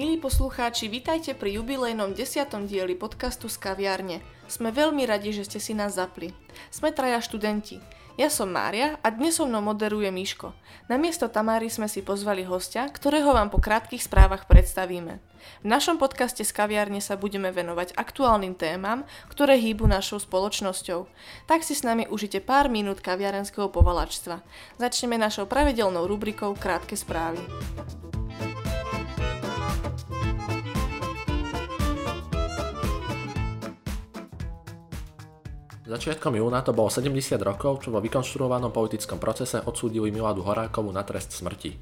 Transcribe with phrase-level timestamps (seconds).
[0.00, 4.24] Milí poslucháči, vítajte pri jubilejnom desiatom dieli podcastu z kaviárne.
[4.48, 6.32] Sme veľmi radi, že ste si nás zapli.
[6.72, 7.84] Sme traja študenti.
[8.16, 10.56] Ja som Mária a dnes so mnou moderuje Miško.
[10.88, 15.20] Namiesto Tamári sme si pozvali hostia, ktorého vám po krátkých správach predstavíme.
[15.60, 21.12] V našom podcaste z kaviárne sa budeme venovať aktuálnym témam, ktoré hýbu našou spoločnosťou.
[21.44, 24.40] Tak si s nami užite pár minút kaviarenského povalačstva.
[24.80, 27.44] Začneme našou pravidelnou rubrikou Krátke správy.
[35.90, 41.02] Začiatkom júna to bolo 70 rokov, čo vo vykonštruovanom politickom procese odsúdili Miladu Horákovu na
[41.02, 41.74] trest smrti.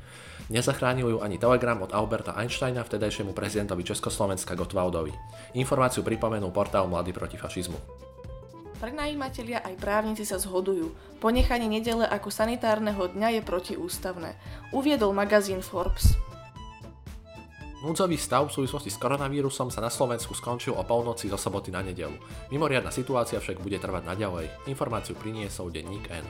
[0.48, 5.12] Nezachránil ju ani telegram od Alberta Einsteina, vtedajšiemu prezidentovi Československa Gottwaldovi.
[5.60, 7.76] Informáciu pripomenul portál Mladý proti fašizmu.
[8.80, 10.88] Prenajímatelia aj právnici sa zhodujú.
[11.20, 14.40] Ponechanie nedele ako sanitárneho dňa je protiústavné.
[14.72, 16.16] Uviedol magazín Forbes.
[17.78, 21.78] Núdzový stav v súvislosti s koronavírusom sa na Slovensku skončil o polnoci zo soboty na
[21.78, 22.14] nedelu.
[22.50, 24.50] Mimoriadna situácia však bude trvať naďalej.
[24.66, 26.26] Informáciu priniesol denník N.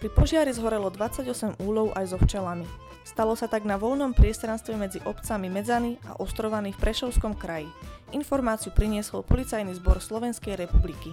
[0.00, 2.64] Pri požiari zhorelo 28 úlov aj so včelami.
[3.04, 7.68] Stalo sa tak na voľnom priestranstve medzi obcami Medzany a Ostrovany v Prešovskom kraji.
[8.16, 11.12] Informáciu priniesol Policajný zbor Slovenskej republiky.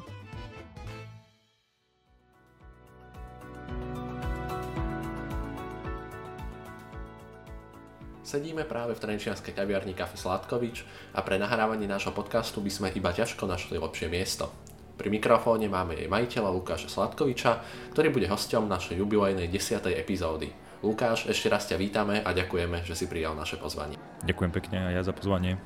[8.23, 13.11] Sedíme práve v trenčianskej kaviarni Kafe Sládkovič a pre nahrávanie nášho podcastu by sme iba
[13.11, 14.47] ťažko našli lepšie miesto.
[14.95, 17.59] Pri mikrofóne máme jej majiteľa Lukáša Sladkoviča,
[17.91, 19.99] ktorý bude hosťom našej jubilejnej 10.
[19.99, 20.55] epizódy.
[20.79, 23.99] Lukáš, ešte raz ťa vítame a ďakujeme, že si prijal naše pozvanie.
[24.23, 25.59] Ďakujem pekne aj ja za pozvanie.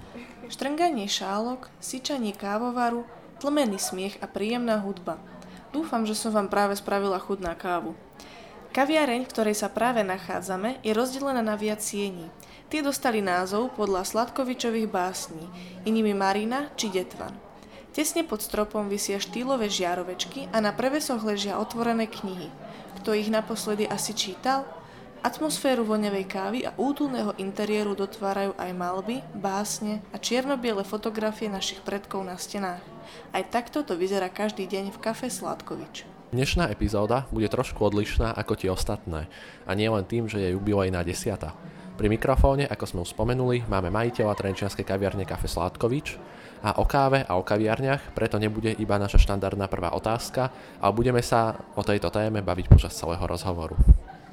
[0.50, 3.06] Štrnganie šálok, syčanie kávovaru,
[3.38, 5.22] tlmený smiech a príjemná hudba.
[5.70, 7.94] Dúfam, že som vám práve spravila chudná kávu.
[8.74, 12.30] Kaviareň, v ktorej sa práve nachádzame, je rozdelená na viac siení.
[12.68, 15.48] Tie dostali názov podľa Sladkovičových básní,
[15.88, 17.32] inými Marina či Detvan.
[17.96, 22.52] Tesne pod stropom vysia štýlové žiarovečky a na prevesoch ležia otvorené knihy.
[23.00, 24.68] Kto ich naposledy asi čítal?
[25.24, 32.28] Atmosféru voňavej kávy a útulného interiéru dotvárajú aj malby, básne a čierno-biele fotografie našich predkov
[32.28, 32.84] na stenách.
[33.32, 36.04] Aj takto to vyzerá každý deň v kafe Sladkovič.
[36.36, 39.32] Dnešná epizóda bude trošku odlišná ako tie ostatné
[39.64, 41.56] a nie len tým, že je jubilejná desiata.
[41.98, 46.22] Pri mikrofóne, ako sme už spomenuli, máme majiteľa trenčianskej kaviarne Kafe Sládkovič
[46.62, 51.26] a o káve a o kaviarniach, preto nebude iba naša štandardná prvá otázka, ale budeme
[51.26, 53.74] sa o tejto téme baviť počas celého rozhovoru.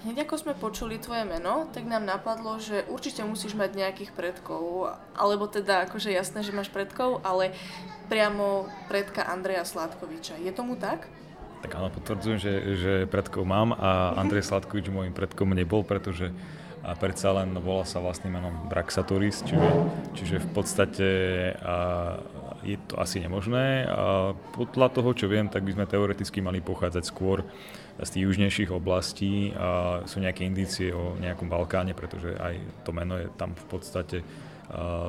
[0.04, 4.92] Hneď ako sme počuli tvoje meno, tak nám napadlo, že určite musíš mať nejakých predkov,
[5.16, 7.56] alebo teda akože jasné, že máš predkov, ale
[8.12, 10.36] priamo predka Andreja Sládkoviča.
[10.36, 11.08] Je tomu tak?
[11.64, 16.28] Tak áno, potvrdzujem, že, že predkov mám a Andrej Sladkovič môjim predkom nebol, pretože
[16.84, 19.70] a predsa len volá sa vlastným menom Braxatoris, čiže,
[20.12, 21.08] čiže v podstate
[21.64, 22.20] a,
[22.60, 23.88] je to asi nemožné.
[23.88, 27.40] A podľa toho, čo viem, tak by sme teoreticky mali pochádzať skôr
[27.96, 33.16] z tých južnejších oblastí a sú nejaké indície o nejakom Balkáne, pretože aj to meno
[33.16, 34.18] je tam v podstate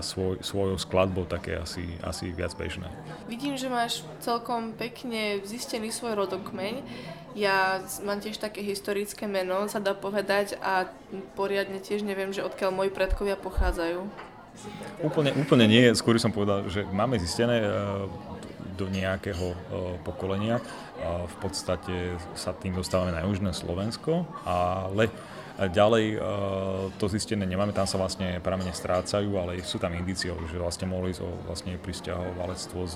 [0.03, 2.91] svoj, svojou skladbou také asi, asi viac bežné.
[3.25, 6.83] Vidím, že máš celkom pekne zistený svoj rodokmeň.
[7.35, 10.87] Ja mám tiež také historické meno, sa dá povedať, a
[11.35, 14.07] poriadne tiež neviem, že odkiaľ moji predkovia pochádzajú.
[15.03, 17.67] Úplne, úplne nie, skôr som povedal, že máme zistené e,
[18.79, 19.57] do nejakého e,
[20.07, 20.63] pokolenia.
[21.03, 25.11] V podstate sa tým dostávame na južné Slovensko, ale
[25.55, 26.17] Ďalej e,
[26.99, 31.15] to zistené nemáme, tam sa vlastne pramene strácajú, ale sú tam indície, že vlastne mohli
[31.15, 32.95] ísť o vlastne pristahovalectvo z,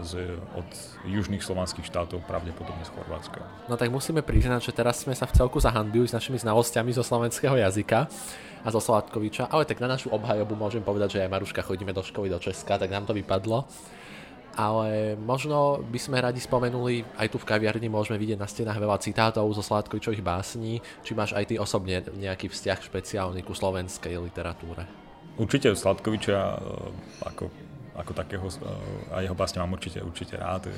[0.00, 0.12] z,
[0.56, 0.68] od
[1.04, 3.44] južných slovanských štátov, pravdepodobne z Chorvátska.
[3.68, 7.04] No tak musíme priznať, že teraz sme sa v celku zahanbili s našimi znalosťami zo
[7.04, 8.08] slovenského jazyka
[8.64, 12.00] a zo Sladkoviča, ale tak na našu obhajobu môžem povedať, že aj Maruška chodíme do
[12.00, 13.68] školy do Česka, tak nám to vypadlo
[14.56, 18.98] ale možno by sme radi spomenuli, aj tu v kaviarni môžeme vidieť na stenách veľa
[18.98, 24.86] citátov zo Sládkovičových básní, či máš aj ty osobne nejaký vzťah špeciálny ku slovenskej literatúre?
[25.38, 26.58] Určite Sládkoviča e,
[27.24, 27.44] ako,
[27.94, 28.54] ako takého e,
[29.14, 30.68] a jeho básne mám určite, určite rád.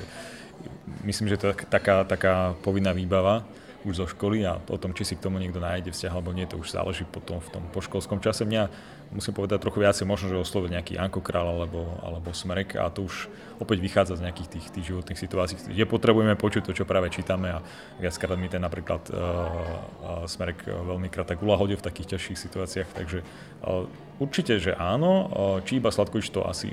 [1.01, 3.41] Myslím, že to je taká, taká povinná výbava
[3.83, 6.47] už zo školy a o tom, či si k tomu niekto nájde vzťah alebo nie,
[6.47, 8.47] to už záleží potom v tom poškolskom čase.
[8.47, 8.71] Mňa
[9.13, 13.05] musím povedať trochu viacej, možno, že oslovil nejaký Anko Král alebo, alebo Smerek a to
[13.05, 13.29] už
[13.61, 17.53] opäť vychádza z nejakých tých, tých životných situácií, kde potrebujeme počuť to, čo práve čítame
[17.53, 17.59] a
[18.01, 23.85] viackrát mi ten napríklad uh, Smerek veľmi krát tak v takých ťažších situáciách, takže uh,
[24.17, 25.27] určite, že áno, uh,
[25.61, 26.71] či iba Sladkovič to asi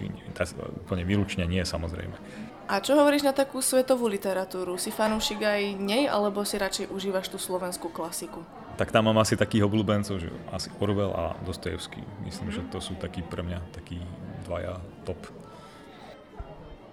[0.87, 2.50] úplne výlučne nie, samozrejme.
[2.71, 4.79] A čo hovoríš na takú svetovú literatúru?
[4.79, 8.47] Si fanúšik aj nej, alebo si radšej užívaš tú slovenskú klasiku?
[8.81, 12.01] tak tam mám asi takých obľúbencov, že asi Orwell a Dostojevský.
[12.25, 14.01] Myslím, že to sú takí pre mňa takí
[14.49, 15.21] dvaja top.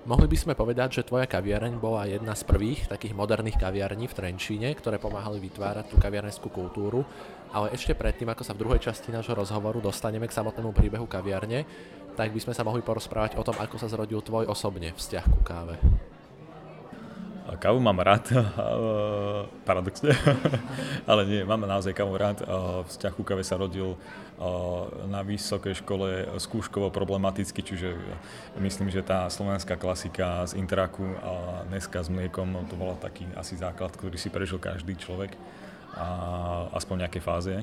[0.03, 4.15] Mohli by sme povedať, že tvoja kaviareň bola jedna z prvých takých moderných kaviarní v
[4.19, 7.07] Trenčíne, ktoré pomáhali vytvárať tú kaviarneskú kultúru,
[7.51, 11.63] ale ešte predtým, ako sa v druhej časti nášho rozhovoru dostaneme k samotnému príbehu kaviarne,
[12.17, 15.41] tak by sme sa mohli porozprávať o tom, ako sa zrodil tvoj osobne vzťah ku
[15.45, 15.77] káve.
[17.47, 18.27] Kávu mám rád,
[19.67, 20.11] paradoxne,
[21.09, 22.43] ale nie, mám naozaj kávu rád.
[22.91, 23.95] Vzťah ku káve sa rodil
[25.07, 27.95] na vysokej škole skúškovo problematicky, čiže
[28.59, 33.55] myslím, že tá slovenská klasika z Interaku a dneska s mliekom, to bol taký asi
[33.55, 35.31] základ, ktorý si prežil každý človek,
[35.97, 36.07] a
[36.77, 37.53] aspoň v nejakej fáze,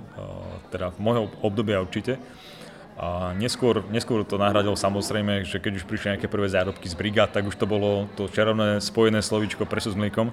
[0.75, 2.19] teda v môjho obdobia určite.
[2.95, 7.35] A neskôr, neskôr to nahradil samozrejme, že keď už prišli nejaké prvé zárobky z brigád,
[7.35, 10.31] tak už to bolo to čarovné spojené slovíčko presu s mliekom.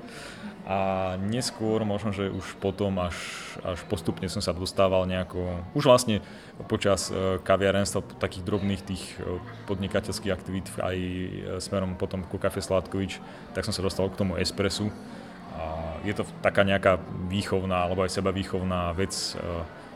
[0.61, 3.17] A neskôr, možno, že už potom až,
[3.65, 6.21] až postupne som sa dostával nejako, už vlastne
[6.69, 12.61] počas e, kaviarenstva, takých drobných tých e, podnikateľských aktivít aj e, smerom potom ku kafe
[12.61, 13.17] Sládkovič,
[13.57, 14.93] tak som sa dostal k tomu espresu.
[15.57, 16.97] A je to taká nejaká
[17.29, 19.13] výchovná alebo aj seba výchovná vec,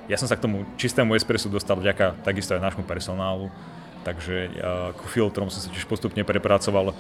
[0.06, 3.50] ja som sa k tomu čistému espresu dostal vďaka takisto aj nášmu personálu,
[4.06, 4.54] takže
[4.94, 6.94] k filtrom som sa tiež postupne prepracoval.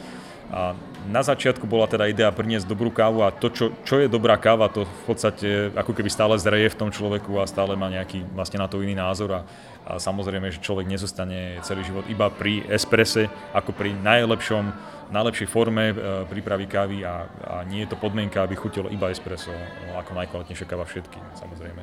[0.49, 0.77] A
[1.09, 4.69] na začiatku bola teda idea priniesť dobrú kávu a to, čo, čo je dobrá káva,
[4.69, 8.61] to v podstate ako keby stále zreje v tom človeku a stále má nejaký vlastne
[8.61, 9.41] na to iný názor a,
[9.85, 13.25] a samozrejme, že človek nezostane celý život iba pri esprese
[13.57, 14.69] ako pri najlepšom,
[15.13, 19.53] najlepšej forme e, prípravy kávy a, a nie je to podmienka, aby chutilo iba espresso
[19.93, 21.81] ako najkvalitnejšia káva všetky, samozrejme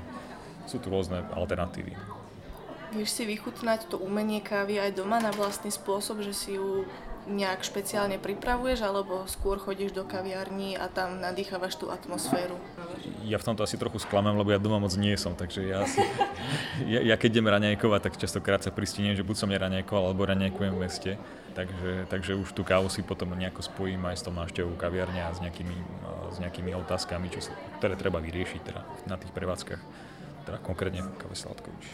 [0.67, 1.93] sú tu rôzne alternatívy.
[2.93, 6.85] Vieš si vychutnať to umenie kávy aj doma na vlastný spôsob, že si ju
[7.27, 12.59] nejak špeciálne pripravuješ, alebo skôr chodíš do kaviarní a tam nadýchavaš tú atmosféru?
[13.23, 16.03] Ja v tomto asi trochu sklamem, lebo ja doma moc nie som, takže ja, si,
[16.91, 20.73] ja, ja keď idem raňajkovať, tak častokrát sa pristíniem, že buď som neraňajkoval, alebo raňajkujem
[20.75, 21.13] v meste,
[21.55, 25.31] takže, takže už tú kávu si potom nejako spojím aj s tou návštevou kaviarne a
[25.31, 25.77] s nejakými,
[26.35, 30.11] s nejakými otázkami, čo sa, ktoré treba vyriešiť teda na tých prevádzkach
[30.43, 31.87] teda konkrétne káve Sladkovič.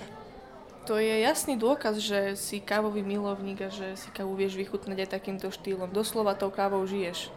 [0.89, 5.21] To je jasný dôkaz, že si kávový milovník a že si kávu vieš vychutnať aj
[5.21, 5.93] takýmto štýlom.
[5.93, 7.29] Doslova tou kávou žiješ.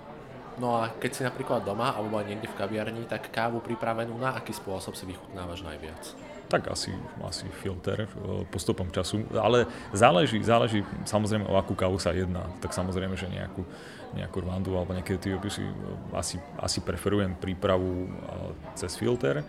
[0.56, 4.40] No a keď si napríklad doma alebo aj niekde v kaviarni, tak kávu pripravenú na
[4.40, 6.16] aký spôsob si vychutnávaš najviac?
[6.48, 6.96] Tak asi,
[7.28, 12.48] asi filter e, postupom času, ale záleží, záleží samozrejme o akú kávu sa jedná.
[12.64, 13.68] Tak samozrejme, že nejakú,
[14.16, 15.52] nejakú rwandu alebo nejaké etiópy
[16.16, 18.10] asi, asi preferujem prípravu e,
[18.80, 19.44] cez filter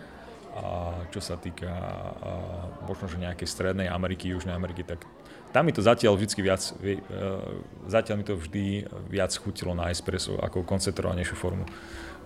[1.08, 1.72] čo sa týka
[2.84, 5.04] možno, že nejakej strednej Ameriky, Južnej Ameriky, tak
[5.52, 6.96] tam mi to zatiaľ vždy viac, e,
[7.84, 11.69] zatiaľ mi to vždy viac chutilo na espresso ako koncentrovanejšiu formu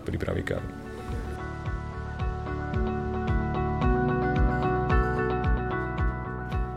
[0.07, 0.71] prípravy kávy.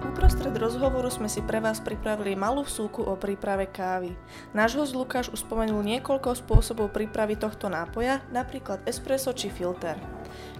[0.10, 4.18] Uprostred rozhovoru sme si pre vás pripravili malú vsúku o príprave kávy.
[4.50, 10.19] Náš host Lukáš už spomenul niekoľko spôsobov prípravy tohto nápoja, napríklad espresso či filter.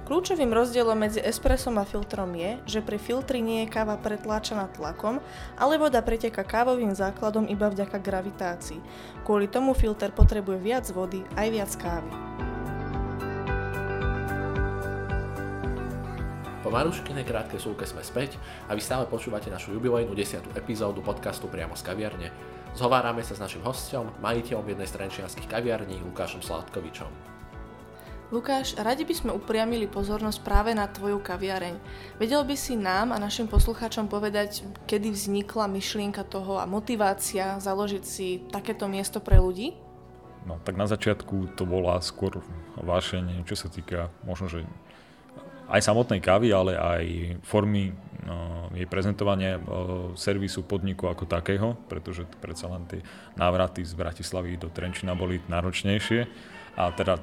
[0.10, 5.22] Kľúčovým rozdielom medzi espressom a filtrom je, že pri filtri nie je káva pretláčaná tlakom,
[5.54, 8.82] ale voda preteka kávovým základom iba vďaka gravitácii.
[9.22, 12.10] Kvôli tomu filter potrebuje viac vody aj viac kávy.
[16.66, 20.58] Po Maruškinej krátkej súlke sme späť a vy stále počúvate našu jubilejnú 10.
[20.58, 22.34] epizódu podcastu priamo z kaviarne.
[22.74, 27.39] Zhovárame sa s našim hostom, majiteľom jednej z trenčianských kaviarní Lukášom Sládkovičom.
[28.30, 31.82] Lukáš, radi by sme upriamili pozornosť práve na tvoju kaviareň.
[32.22, 38.04] Vedel by si nám a našim poslucháčom povedať, kedy vznikla myšlienka toho a motivácia založiť
[38.06, 39.74] si takéto miesto pre ľudí?
[40.46, 42.38] No, tak na začiatku to bola skôr
[42.78, 44.62] vášeň, čo sa týka možno, že
[45.70, 47.06] aj samotnej kávy, ale aj
[47.46, 47.94] formy
[48.26, 53.06] no, jej prezentovania no, servisu podniku ako takého, pretože predsa len tie
[53.38, 56.26] návraty z Bratislavy do Trenčina boli náročnejšie.
[56.80, 57.20] A teda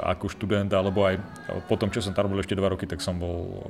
[0.00, 1.20] ako študent, alebo aj
[1.68, 3.60] po tom, čo som tam robil ešte dva roky, tak som bol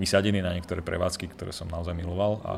[0.00, 2.40] vysadený na niektoré prevádzky, ktoré som naozaj miloval.
[2.48, 2.54] A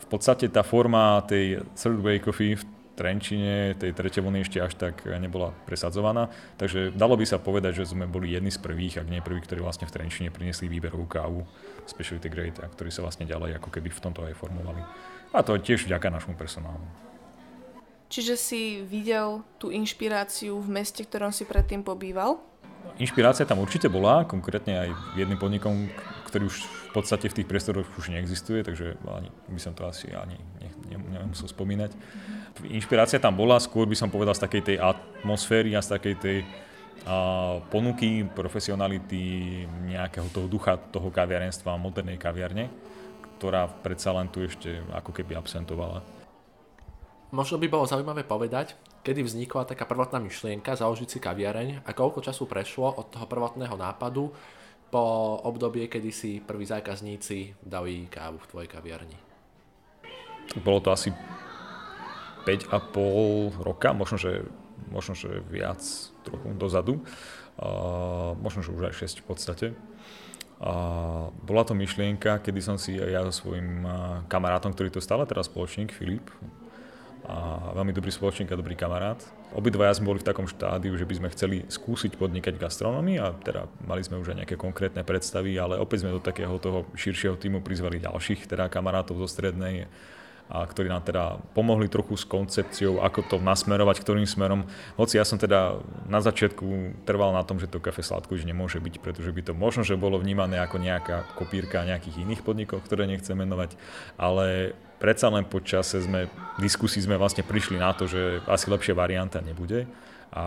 [0.00, 2.56] v podstate tá forma tej Third Way Coffee
[3.00, 6.28] Trenčine, tej tretej vlny ešte až tak nebola presadzovaná,
[6.60, 9.64] takže dalo by sa povedať, že sme boli jedni z prvých, ak nie prví, ktorí
[9.64, 11.48] vlastne v Trenčine priniesli výberovú kávu
[11.88, 14.84] Specialty Grade, a ktorí sa vlastne ďalej ako keby v tomto aj formovali.
[15.32, 16.84] A to tiež vďaka našemu personálu.
[18.10, 22.42] Čiže si videl tú inšpiráciu v meste, ktorom si predtým pobýval?
[22.98, 25.88] Inšpirácia tam určite bola, konkrétne aj jedným podnikom,
[26.26, 26.56] ktorý už
[26.90, 30.68] v podstate v tých priestoroch už neexistuje, takže ani, by som to asi ani ne,
[30.90, 31.94] ne, nemusel spomínať.
[32.68, 36.38] Inšpirácia tam bola, skôr by som povedal z takej tej atmosféry a z takej tej
[37.72, 42.68] ponuky, profesionality, nejakého toho ducha toho kaviarenstva, modernej kaviarne,
[43.40, 46.04] ktorá predsa len tu ešte ako keby absentovala.
[47.32, 52.20] Možno by bolo zaujímavé povedať, kedy vznikla taká prvotná myšlienka založiť si kaviareň a koľko
[52.20, 54.28] času prešlo od toho prvotného nápadu
[54.92, 55.02] po
[55.46, 59.14] obdobie, kedy si prví zákazníci dali kávu v tvojej kaviarni?
[60.60, 61.14] Bolo to asi
[62.46, 64.46] 5,5 roka, možno, že
[64.88, 65.80] možno, že viac
[66.26, 66.94] trochu dozadu,
[67.60, 69.66] uh, možno, že už aj 6 v podstate.
[70.60, 73.88] Uh, bola to myšlienka, kedy som si ja so svojím
[74.28, 76.28] kamarátom, ktorý to stále teraz spoločník, Filip,
[77.30, 79.22] a veľmi dobrý spoločník a dobrý kamarát.
[79.54, 83.34] Obidvaja sme boli v takom štádiu, že by sme chceli skúsiť podnikať v gastronomii a
[83.38, 87.38] teda mali sme už aj nejaké konkrétne predstavy, ale opäť sme do takého toho širšieho
[87.38, 89.86] týmu prizvali ďalších teda kamarátov zo strednej
[90.50, 94.66] a ktorí nám teda pomohli trochu s koncepciou, ako to nasmerovať, ktorým smerom.
[94.98, 95.78] Hoci ja som teda
[96.10, 99.52] na začiatku trval na tom, že to kafe sladko už nemôže byť, pretože by to
[99.54, 103.78] možno, že bolo vnímané ako nejaká kopírka nejakých iných podnikov, ktoré nechcem menovať,
[104.18, 106.26] ale predsa len po čase sme,
[106.58, 109.86] diskusí sme vlastne prišli na to, že asi lepšia varianta nebude
[110.30, 110.44] a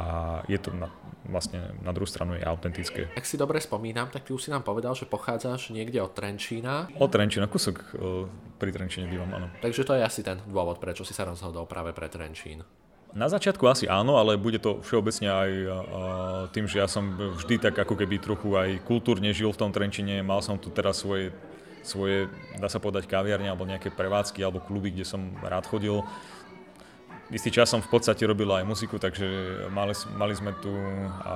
[0.47, 0.87] je to na,
[1.27, 3.11] vlastne na druhú stranu je autentické.
[3.19, 6.87] Ak si dobre spomínam, tak ty už si nám povedal, že pochádzaš niekde od Trenčína.
[6.95, 7.83] Od Trenčína, kúsok
[8.59, 9.47] pri Trenčíne bývam, áno.
[9.59, 12.63] Takže to je asi ten dôvod, prečo si sa rozhodol práve pre Trenčín.
[13.13, 15.51] Na začiatku asi áno, ale bude to všeobecne aj
[16.49, 20.25] tým, že ja som vždy tak ako keby trochu aj kultúrne žil v tom Trenčine,
[20.25, 21.29] mal som tu teraz svoje
[21.83, 26.01] svoje, dá sa povedať, kaviarne alebo nejaké prevádzky alebo kluby, kde som rád chodil
[27.32, 29.27] istý čas som v podstate robil aj muziku, takže
[29.72, 30.74] mali, mali sme tu
[31.24, 31.36] a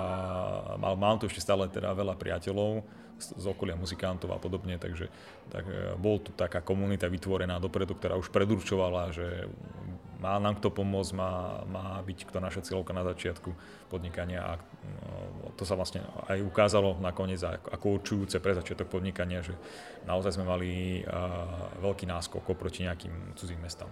[0.76, 2.84] mal, mám tu ešte stále teda veľa priateľov
[3.18, 5.08] z, z okolia muzikantov a podobne, takže
[5.50, 9.48] tak, e, bol tu taká komunita vytvorená dopredu, ktorá už predurčovala, že
[10.18, 13.54] má nám kto pomôcť, má, má byť kto naša cieľovka na začiatku
[13.86, 19.54] podnikania a no, to sa vlastne aj ukázalo nakoniec ako, určujúce pre začiatok podnikania, že
[20.10, 20.70] naozaj sme mali
[21.78, 23.90] veľký náskok oproti nejakým cudzím mestám.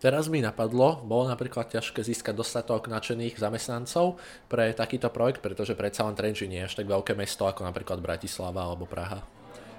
[0.00, 4.16] Teraz mi napadlo, bolo napríklad ťažké získať dostatok nadšených zamestnancov
[4.48, 8.00] pre takýto projekt, pretože predsa len Trenčín nie je až tak veľké mesto ako napríklad
[8.00, 9.20] Bratislava alebo Praha.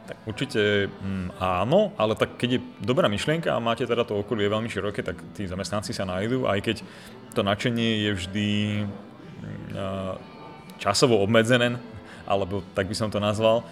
[0.05, 4.45] Tak určite mm, áno, ale tak keď je dobrá myšlienka a máte teda to okolie
[4.45, 6.77] veľmi široké, tak tí zamestnanci sa nájdú, aj keď
[7.33, 8.49] to nadšenie je vždy
[8.85, 10.21] mm,
[10.77, 11.81] časovo obmedzené,
[12.29, 13.65] alebo tak by som to nazval.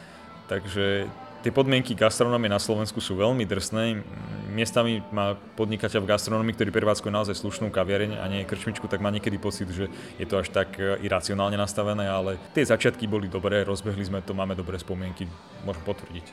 [0.50, 1.06] Takže
[1.46, 4.02] tie podmienky gastronómie na Slovensku sú veľmi drsné.
[4.50, 9.14] Miestami má podnikateľ v gastronómii, ktorý prevádzkuje naozaj slušnú kaviareň a nie krčmičku, tak má
[9.14, 9.86] niekedy pocit, že
[10.18, 14.34] je to až tak e, iracionálne nastavené, ale tie začiatky boli dobré, rozbehli sme to,
[14.34, 15.30] máme dobré spomienky,
[15.62, 16.26] môžem potvrdiť.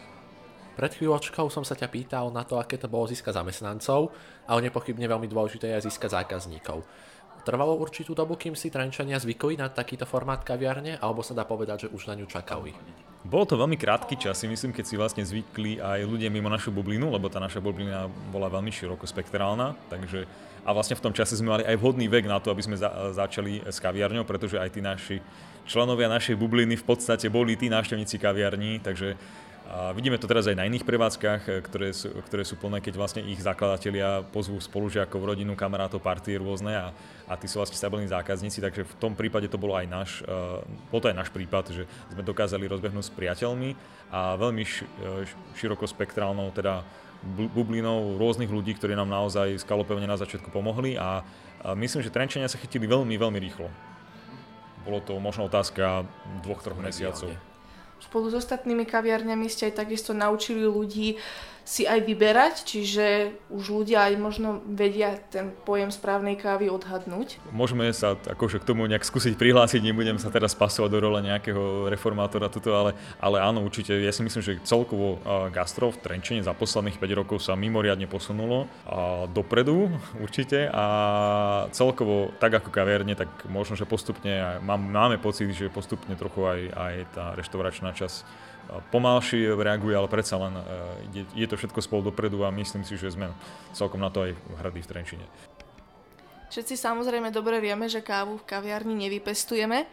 [0.77, 4.13] Pred chvíľočkou som sa ťa pýtal na to, aké to bolo získať zamestnancov,
[4.45, 6.85] ale nepochybne veľmi dôležité je získať zákazníkov.
[7.47, 11.87] Trvalo určitú dobu, kým si Trenčania zvykli na takýto formát kaviarne, alebo sa dá povedať,
[11.87, 12.75] že už na ňu čakali?
[13.27, 16.71] Bolo to veľmi krátky čas, si myslím, keď si vlastne zvykli aj ľudia mimo našu
[16.71, 20.31] bublinu, lebo tá naša bublina bola veľmi široko spektrálna, takže
[20.63, 22.87] a vlastne v tom čase sme mali aj vhodný vek na to, aby sme za,
[23.11, 25.19] začali s kaviarňou, pretože aj tí naši
[25.67, 29.19] členovia našej bubliny v podstate boli tí návštevníci kaviarní, takže
[29.67, 32.95] a vidíme to teraz aj na iných prevádzkach, e, ktoré sú, ktoré sú plné, keď
[32.95, 36.87] vlastne ich zakladatelia pozvú spolužiakov, rodinu, kamarátov, partie rôzne a,
[37.27, 40.63] a tí sú vlastne stabilní zákazníci, takže v tom prípade to bolo aj náš, uh,
[40.87, 41.83] bol to aj náš prípad, že
[42.15, 43.75] sme dokázali rozbehnúť s priateľmi
[44.15, 45.27] a veľmi š, uh,
[45.59, 46.87] širokospektrálnou teda
[47.35, 51.27] bublinou rôznych ľudí, ktorí nám naozaj skalopevne na začiatku pomohli a,
[51.67, 53.67] a myslím, že Trenčania sa chytili veľmi, veľmi rýchlo.
[54.87, 56.07] Bolo to možno otázka
[56.47, 57.35] dvoch, troch mesiacov.
[58.01, 61.17] Spolu s ostatnými kaviarňami ste aj takisto naučili ľudí
[61.67, 67.43] si aj vyberať, čiže už ľudia aj možno vedia ten pojem správnej kávy odhadnúť.
[67.51, 71.91] Môžeme sa akože k tomu nejak skúsiť prihlásiť, nebudem sa teraz pasovať do role nejakého
[71.91, 75.19] reformátora tuto, ale, ale áno, určite, ja si myslím, že celkovo
[75.51, 79.91] gastro v Trenčine za posledných 5 rokov sa mimoriadne posunulo a dopredu
[80.25, 80.87] určite a
[81.75, 86.95] celkovo tak ako kaviarne, tak možno, že postupne máme pocit, že postupne trochu aj, aj
[87.11, 88.46] tá reštauračná časť
[88.91, 90.55] pomalšie reaguje, ale predsa len
[91.15, 93.31] je, je to všetko spolu dopredu a myslím si, že sme
[93.73, 95.27] celkom na to aj hradí v Trenčine.
[96.47, 99.87] Všetci samozrejme dobre vieme, že kávu v kaviarni nevypestujeme,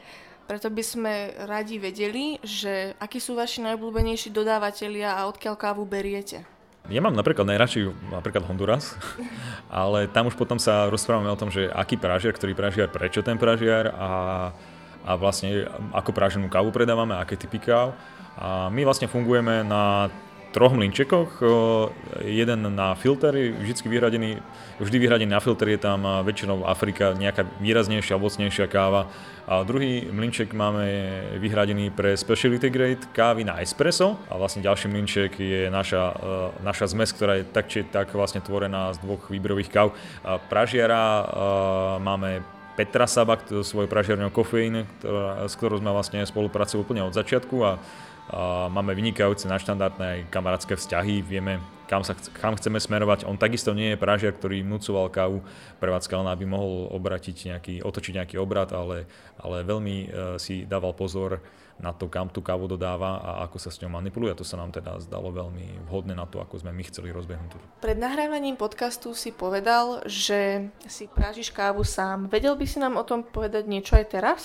[0.44, 1.14] preto by sme
[1.48, 6.44] radi vedeli, že akí sú vaši najobľúbenejší dodávateľia a odkiaľ kávu beriete.
[6.92, 9.00] Ja mám napríklad najradšej napríklad Honduras,
[9.72, 13.40] ale tam už potom sa rozprávame o tom, že aký pražiar, ktorý pražiar, prečo ten
[13.40, 14.10] pražiar a,
[15.04, 17.94] a vlastne ako praženú kávu predávame, aké typy káv.
[18.40, 20.10] A my vlastne fungujeme na
[20.54, 21.42] troch mlinčekoch.
[22.22, 24.32] Jeden na filter je vždy vyhradený,
[24.78, 29.10] vždy vyhradený na filter je tam väčšinou Afrika, nejaká výraznejšia, ovocnejšia káva.
[29.50, 30.86] A druhý mlinček máme
[31.42, 34.22] vyhradený pre specialty grade kávy na espresso.
[34.30, 36.14] A vlastne ďalší mlinček je naša,
[36.62, 39.98] naša zmes, ktorá je tak či tak vlastne tvorená z dvoch výberových káv.
[40.54, 41.26] Pražiara
[41.98, 47.56] máme Petra Sabak, svojou pražiarňou Kofeín, ktorá, s ktorou sme vlastne spolupracovali úplne od začiatku
[47.62, 47.78] a
[48.72, 51.60] máme vynikajúce naštandardné kamarátske vzťahy, vieme,
[51.92, 53.28] kam, sa, kam chceme smerovať.
[53.28, 55.44] On takisto nie je pražiar, ktorý nucoval kávu
[55.84, 59.06] prevádzka, len aby mohol obratiť nejaký, otočiť nejaký obrad, ale,
[59.38, 60.08] ale veľmi uh,
[60.40, 61.44] si dával pozor
[61.82, 64.32] na to, kam tú kávu dodáva a ako sa s ňou manipuluje.
[64.38, 67.82] To sa nám teda zdalo veľmi vhodné na to, ako sme my chceli rozbehnúť.
[67.82, 72.30] Pred nahrávaním podcastu si povedal, že si prážiš kávu sám.
[72.30, 74.42] Vedel by si nám o tom povedať niečo aj teraz?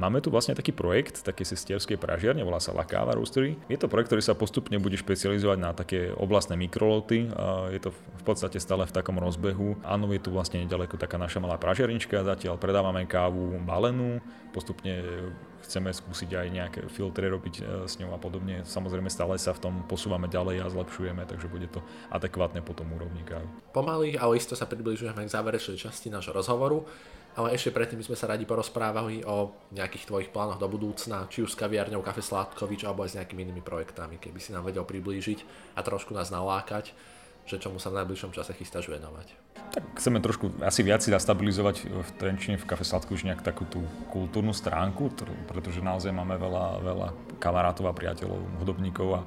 [0.00, 3.60] Máme tu vlastne taký projekt, také sestierskej pražiarne, volá sa La Cava Roastery.
[3.68, 7.28] Je to projekt, ktorý sa postupne bude špecializovať na také oblastné mikroloty.
[7.68, 9.76] Je to v podstate stále v takom rozbehu.
[9.84, 14.24] Áno, je tu vlastne nedaleko taká naša malá pražiarnička, zatiaľ predávame kávu balenú,
[14.56, 15.04] postupne
[15.68, 18.64] chceme skúsiť aj nejaké filtre robiť e, s ňou a podobne.
[18.64, 23.20] Samozrejme stále sa v tom posúvame ďalej a zlepšujeme, takže bude to adekvátne potom úrovni
[23.28, 23.44] kávy.
[23.76, 26.88] Pomaly, ale isto sa približujeme k záverečnej časti nášho rozhovoru.
[27.38, 31.46] Ale ešte predtým by sme sa radi porozprávali o nejakých tvojich plánoch do budúcna, či
[31.46, 34.82] už s kaviarňou Kafe Sládkovič alebo aj s nejakými inými projektami, keby si nám vedel
[34.82, 36.90] priblížiť a trošku nás nalákať,
[37.46, 39.34] že čomu sa v najbližšom čase chystáš venovať.
[39.70, 43.78] Tak chceme trošku asi viac si zastabilizovať v Trenčine v Kafe Sládkovič nejak takú tú
[44.10, 45.14] kultúrnu stránku,
[45.46, 47.08] pretože naozaj máme veľa, veľa
[47.38, 49.20] kamarátov a priateľov, hudobníkov a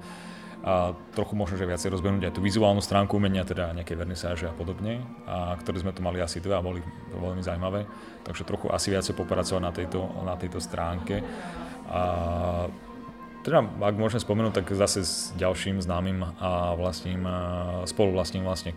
[0.63, 4.55] a trochu možno, že viacej rozbehnúť aj tú vizuálnu stránku umenia, teda nejaké vernisáže a
[4.55, 6.79] podobne, a ktoré sme tu mali asi dve a boli
[7.11, 7.83] veľmi zaujímavé,
[8.23, 11.19] takže trochu asi viacej popracovať na tejto, na tejto stránke.
[11.91, 12.01] A
[13.43, 17.27] teda, ak môžem spomenúť, tak zase s ďalším známym a vlastním,
[17.83, 18.71] spolu vlastním vlastne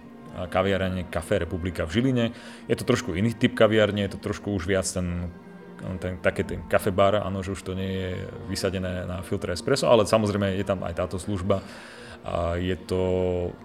[0.50, 2.26] kaviarne Café Republika v Žiline.
[2.66, 5.30] Je to trošku iný typ kaviarne, je to trošku už viac ten
[6.00, 8.10] ten, také ten kafe bar, áno, že už to nie je
[8.48, 11.60] vysadené na filtre espresso, ale samozrejme je tam aj táto služba.
[12.26, 13.02] A je to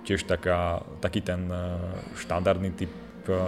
[0.05, 1.65] tiež taká, taký ten e,
[2.13, 2.93] štandardný typ
[3.25, 3.41] e, e,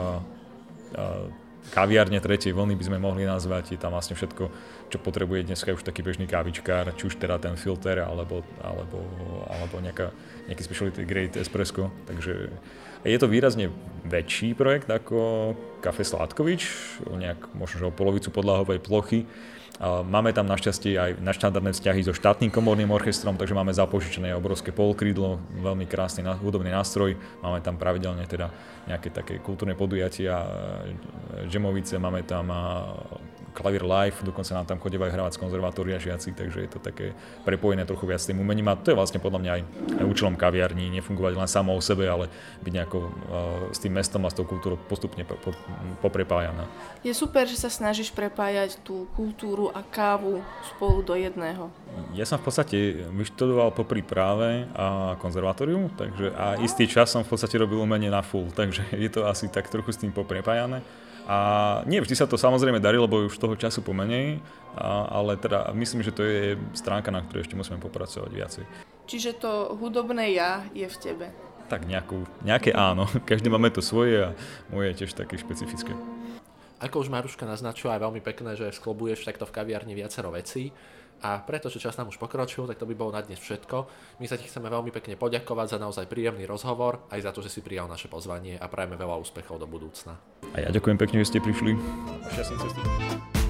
[1.71, 3.75] kaviárne tretej vlny by sme mohli nazvať.
[3.75, 4.43] Je tam vlastne všetko,
[4.91, 8.99] čo potrebuje dneska už taký bežný kávičkár, či už teda ten filter alebo, alebo,
[9.47, 10.11] alebo nejaká,
[10.51, 11.87] nejaký specialty grade espresso.
[12.09, 12.51] Takže
[13.03, 13.71] je to výrazne
[14.07, 16.61] väčší projekt ako Kafe Sládkovič,
[17.07, 19.27] o nejak možno o polovicu podlahovej plochy.
[19.81, 25.41] Máme tam našťastie aj naštandardné vzťahy so štátnym komorným orchestrom, takže máme zapožičené obrovské polkrídlo,
[25.59, 27.17] veľmi krásny hudobný nástroj.
[27.41, 28.53] Máme tam pravidelne teda
[28.85, 30.45] nejaké také kultúrne podujatia,
[31.49, 32.53] džemovice, máme tam
[33.53, 37.13] klavír live, dokonca nám tam chodievajú hrávať z konzervatória žiaci, takže je to také
[37.45, 39.61] prepojené trochu viac s tým umením a to je vlastne podľa mňa aj,
[40.01, 42.27] aj účelom kaviarní, nefungovať len samo o sebe, ale
[42.65, 43.11] byť nejako uh,
[43.69, 45.53] s tým mestom a s tou kultúrou postupne po, po,
[46.01, 46.65] poprepájaná.
[47.05, 50.41] Je super, že sa snažíš prepájať tú kultúru a kávu
[50.73, 51.69] spolu do jedného.
[52.17, 57.29] Ja som v podstate vyštudoval popri práve a konzervatóriu, takže a istý čas som v
[57.29, 60.81] podstate robil umenie na full, takže je to asi tak trochu s tým poprepájané.
[61.23, 61.37] A
[61.87, 64.43] nie vždy sa to samozrejme darí, lebo už toho času pomenej,
[64.75, 68.63] a, ale teda myslím, že to je stránka, na ktorej ešte musíme popracovať viacej.
[69.07, 71.25] Čiže to hudobné ja je v tebe?
[71.71, 73.07] Tak nejakú, nejaké áno.
[73.29, 74.29] Každý máme to svoje a
[74.67, 75.95] moje je tiež také špecifické.
[76.83, 80.75] Ako už Maruška naznačila, je veľmi pekné, že sklobuješ takto v kaviarni viacero vecí.
[81.23, 83.87] A pretože čas nám už pokročil, tak to by bolo na dnes všetko.
[84.19, 87.49] My sa ti chceme veľmi pekne poďakovať za naozaj príjemný rozhovor, aj za to, že
[87.49, 90.19] si prijal naše pozvanie a prajeme veľa úspechov do budúcna.
[90.51, 91.79] A ja ďakujem pekne, že ste prišli.
[92.27, 93.42] Šťastný cesty.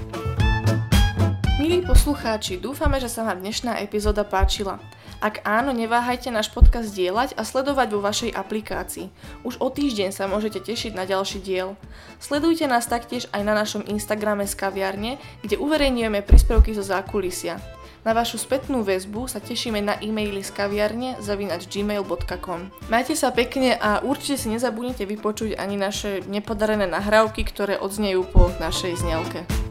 [1.54, 4.82] Milí poslucháči, dúfame, že sa vám dnešná epizóda páčila.
[5.22, 9.06] Ak áno, neváhajte náš podcast dielať a sledovať vo vašej aplikácii.
[9.46, 11.78] Už o týždeň sa môžete tešiť na ďalší diel.
[12.18, 17.62] Sledujte nás taktiež aj na našom Instagrame z kaviarne, kde uverejňujeme príspevky zo zákulisia.
[18.02, 22.90] Na vašu spätnú väzbu sa tešíme na e-maily z kaviarne zavinač gmail.com.
[22.90, 28.50] Majte sa pekne a určite si nezabudnite vypočuť ani naše nepodarené nahrávky, ktoré odznejú po
[28.58, 29.63] našej znelke.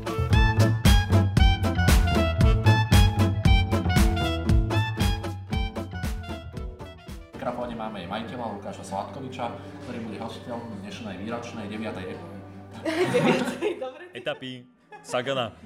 [8.94, 9.50] Sladkoviča,
[9.90, 12.86] ktorý bude hostiteľom dnešnej výročnej 9.
[12.86, 13.82] 9.
[13.90, 14.04] dobre.
[14.14, 14.70] Etapy
[15.02, 15.58] Sagana.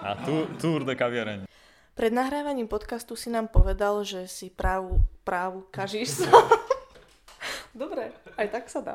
[0.00, 1.44] A tu, Tour de kaviareň.
[1.92, 6.32] Pred nahrávaním podcastu si nám povedal, že si právu, právu kažíš sa.
[7.76, 8.94] Dobre, aj tak sa dá.